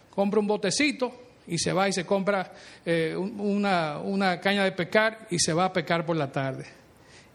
[0.09, 1.13] compra un botecito
[1.47, 2.51] y se va y se compra
[2.86, 6.66] eh, una, caña de pescar y se va a pescar por la tarde.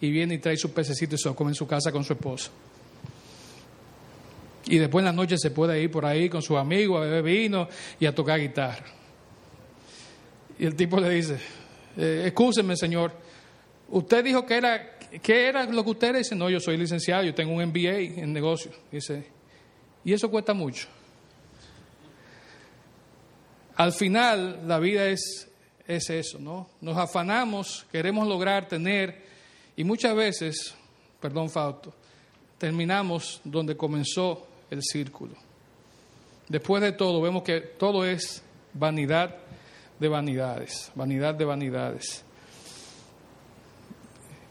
[0.01, 2.15] Y viene y trae su pececito y se lo come en su casa con su
[2.15, 2.51] esposa.
[4.67, 7.23] Y después en la noche se puede ir por ahí con sus amigos a beber
[7.23, 7.69] vino
[7.99, 9.00] y a tocar guitarra.
[10.61, 11.39] Y el tipo le dice,
[11.97, 12.31] eh,
[12.75, 13.13] señor,
[13.89, 16.17] usted dijo que era, ¿qué era lo que usted?
[16.17, 18.71] Dice, no, yo soy licenciado, yo tengo un MBA en negocio.
[18.93, 19.27] Dice,
[20.05, 20.87] y eso cuesta mucho.
[23.75, 25.49] Al final, la vida es,
[25.89, 26.69] es eso, ¿no?
[26.83, 29.23] Nos afanamos, queremos lograr tener,
[29.77, 30.75] y muchas veces,
[31.21, 31.95] perdón, Fausto,
[32.59, 35.33] terminamos donde comenzó el círculo.
[36.49, 38.43] Después de todo, vemos que todo es
[38.75, 39.39] vanidad
[40.01, 42.25] de vanidades, vanidad de vanidades.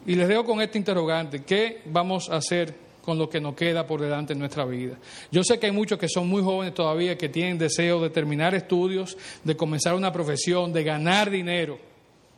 [0.06, 2.74] Y les dejo con este interrogante, ¿qué vamos a hacer
[3.04, 4.98] con lo que nos queda por delante en nuestra vida?
[5.32, 8.54] Yo sé que hay muchos que son muy jóvenes todavía, que tienen deseo de terminar
[8.54, 11.80] estudios, de comenzar una profesión, de ganar dinero,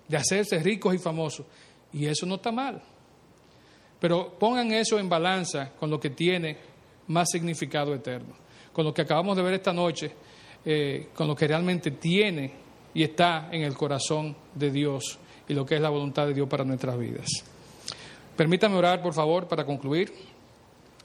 [0.07, 1.45] de hacerse ricos y famosos.
[1.93, 2.82] Y eso no está mal.
[3.99, 6.57] Pero pongan eso en balanza con lo que tiene
[7.07, 8.34] más significado eterno,
[8.72, 10.12] con lo que acabamos de ver esta noche,
[10.64, 15.66] eh, con lo que realmente tiene y está en el corazón de Dios y lo
[15.66, 17.28] que es la voluntad de Dios para nuestras vidas.
[18.36, 20.14] Permítame orar, por favor, para concluir.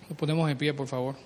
[0.09, 1.16] Nos ponemos en pie, por favor.